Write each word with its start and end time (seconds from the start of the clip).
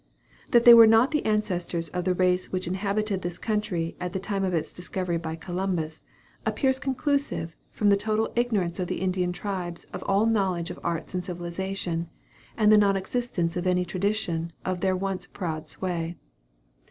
That 0.49 0.65
they 0.65 0.73
were 0.73 0.87
not 0.87 1.11
the 1.11 1.23
ancestors 1.27 1.89
of 1.89 2.05
the 2.05 2.15
race 2.15 2.51
which 2.51 2.65
inhabited 2.65 3.21
this 3.21 3.37
country 3.37 3.95
at 3.99 4.13
the 4.13 4.19
time 4.19 4.43
of 4.43 4.51
its 4.51 4.73
discovery 4.73 5.17
by 5.17 5.35
Columbus, 5.35 6.05
appears 6.43 6.79
conclusive 6.79 7.55
from 7.69 7.89
the 7.89 7.95
total 7.95 8.33
ignorance 8.35 8.79
of 8.79 8.87
the 8.87 8.99
Indian 8.99 9.31
tribes 9.31 9.83
of 9.93 10.01
all 10.07 10.25
knowledge 10.25 10.71
of 10.71 10.79
arts 10.83 11.13
and 11.13 11.23
civilization, 11.23 12.09
and 12.57 12.71
the 12.71 12.79
non 12.79 12.97
existence 12.97 13.55
of 13.55 13.67
any 13.67 13.85
tradition 13.85 14.51
of 14.65 14.79
their 14.79 14.95
once 14.95 15.27
proud 15.27 15.67
sway. 15.67 16.17